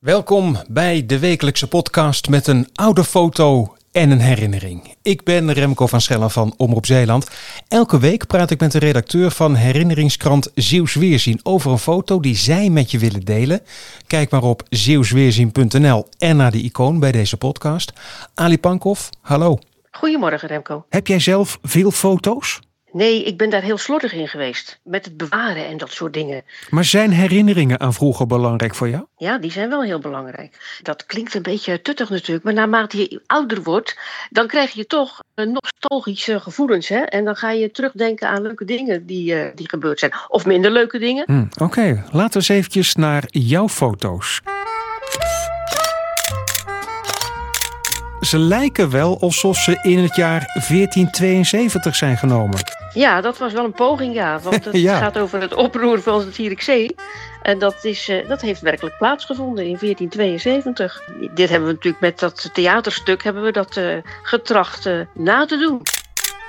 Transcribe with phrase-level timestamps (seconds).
[0.00, 4.94] Welkom bij de wekelijkse podcast met een oude foto en een herinnering.
[5.02, 7.28] Ik ben Remco van Schellen van Omroep Zeeland.
[7.68, 12.36] Elke week praat ik met de redacteur van herinneringskrant Zeeuws Weerzien over een foto die
[12.36, 13.60] zij met je willen delen.
[14.06, 17.92] Kijk maar op zeeuwsweerzien.nl en naar de icoon bij deze podcast.
[18.34, 19.58] Ali Pankov, hallo.
[19.90, 20.84] Goedemorgen Remco.
[20.88, 22.60] Heb jij zelf veel foto's?
[22.92, 24.80] Nee, ik ben daar heel slordig in geweest.
[24.82, 26.42] Met het bewaren en dat soort dingen.
[26.70, 29.04] Maar zijn herinneringen aan vroeger belangrijk voor jou?
[29.16, 30.78] Ja, die zijn wel heel belangrijk.
[30.82, 33.98] Dat klinkt een beetje tuttig natuurlijk, maar naarmate je ouder wordt,
[34.30, 36.88] dan krijg je toch eh, nostalgische gevoelens.
[36.88, 36.98] Hè?
[36.98, 40.12] En dan ga je terugdenken aan leuke dingen die, uh, die gebeurd zijn.
[40.28, 41.24] Of minder leuke dingen.
[41.26, 44.40] Hmm, Oké, laten we eens eventjes naar jouw foto's.
[48.20, 52.79] Ze lijken wel alsof ze in het jaar 1472 zijn genomen.
[52.94, 54.38] Ja, dat was wel een poging, ja.
[54.38, 54.98] Want het Ja.
[54.98, 56.94] gaat over het oproer van het Zierikzee.
[57.42, 61.02] En dat, is, eh, dat heeft werkelijk plaatsgevonden in 1472.
[61.34, 65.56] Dit hebben we natuurlijk met dat theaterstuk hebben we dat eh, getracht eh, na te
[65.58, 65.82] doen.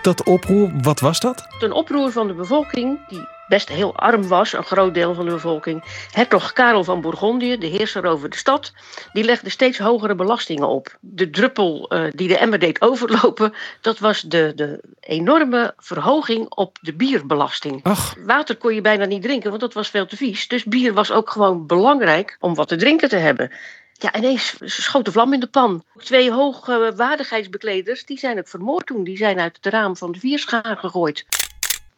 [0.02, 1.46] Dat oproer, wat was dat?
[1.60, 5.32] Een oproer van de bevolking, die best heel arm was, een groot deel van de
[5.32, 5.84] bevolking.
[6.12, 8.74] Hertog Karel van Bourgondië, de heerser over de stad,
[9.14, 10.98] die legde steeds hogere belastingen op.
[11.00, 16.78] De druppel eh, die de emmer deed overlopen, dat was de, de enorme verhoging op
[16.82, 17.80] de bierbelasting.
[17.84, 20.48] Ach, Water kon je bijna niet drinken, want dat was veel te vies.
[20.48, 23.52] Dus bier was ook gewoon belangrijk om wat te drinken te hebben.
[23.94, 25.84] Ja, ineens schoot de vlam in de pan.
[25.98, 29.04] Twee hoogwaardigheidsbekleders, die zijn ook vermoord toen.
[29.04, 31.26] Die zijn uit het raam van de vierschaar gegooid.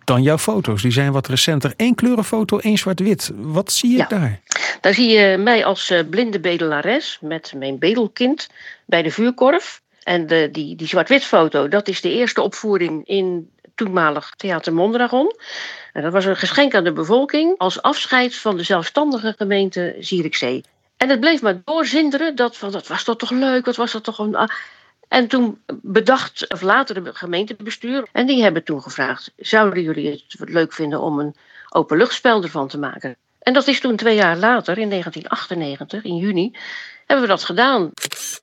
[0.03, 1.73] Dan jouw foto's, die zijn wat recenter.
[1.77, 3.31] Eén kleurenfoto, één zwart-wit.
[3.35, 4.05] Wat zie ik Ja.
[4.07, 4.39] daar?
[4.81, 8.49] Daar zie je mij als eh, blinde bedelares met mijn bedelkind
[8.85, 9.81] bij de vuurkorf.
[10.03, 15.35] En de, die, die zwart-wit foto, dat is de eerste opvoering in toenmalig Theater Mondragon.
[15.93, 20.63] En dat was een geschenk aan de bevolking als afscheid van de zelfstandige gemeente Zierikzee.
[20.97, 24.03] En het bleef maar doorzinderen dat van, dat was dat toch leuk, wat was dat
[24.03, 24.35] toch een...
[25.13, 30.49] En toen bedacht, of later de gemeentebestuur, en die hebben toen gevraagd, zouden jullie het
[30.49, 31.35] leuk vinden om een
[31.69, 33.15] openluchtspel ervan te maken?
[33.39, 36.55] En dat is toen twee jaar later, in 1998, in juni,
[37.05, 37.91] hebben we dat gedaan.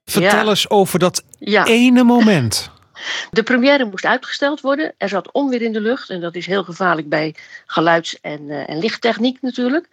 [0.04, 0.48] Vertel Ja.
[0.48, 2.70] eens over dat Ja, ene moment.
[3.30, 4.94] de première moest uitgesteld worden.
[4.98, 7.34] Er zat onweer in de lucht en dat is heel gevaarlijk bij
[7.66, 9.88] geluids- en, eh, en lichttechniek natuurlijk.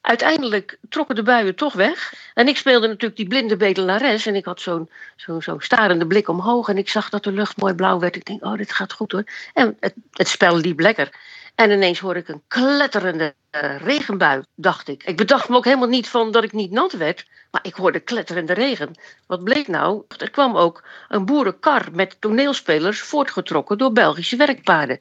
[0.00, 2.14] Uiteindelijk trokken de buien toch weg.
[2.34, 4.26] En ik speelde natuurlijk die blinde bedelares.
[4.26, 6.68] En ik had zo'n zo'n zo'n starende blik omhoog.
[6.68, 8.16] En ik zag dat de lucht mooi blauw werd.
[8.16, 9.24] Ik denk, oh, dit gaat goed hoor.
[9.54, 11.10] En het, het spel liep lekker.
[11.54, 15.04] En ineens hoorde ik een kletterende eh, regenbui, dacht ik.
[15.04, 17.26] Ik bedacht me ook helemaal niet van dat ik niet nat werd.
[17.50, 18.98] Maar ik hoorde kletterende regen.
[19.26, 20.02] Wat bleek nou?
[20.18, 25.00] Er kwam ook een boerenkar met toneelspelers voortgetrokken door Belgische werkpaarden.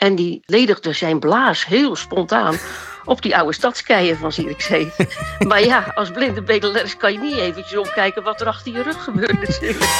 [0.00, 2.56] En die ledigde zijn blaas heel spontaan
[3.04, 4.92] op die oude stadskeien van Zierikzee.
[5.48, 9.04] maar ja, als blinde bedelaars kan je niet eventjes omkijken wat er achter je rug
[9.04, 9.90] gebeurt natuurlijk.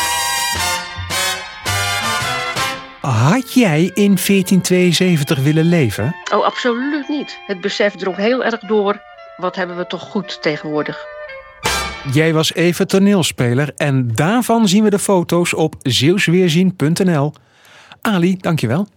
[3.00, 6.16] Had jij in 1472 willen leven?
[6.32, 7.38] Oh, absoluut niet.
[7.46, 9.00] Het besef drong heel erg door.
[9.36, 11.06] Wat hebben we toch goed tegenwoordig.
[12.12, 17.32] Jij was even toneelspeler en daarvan zien we de foto's op zeeuwsweerzien.nl.
[18.00, 18.88] Ali, dankjewel.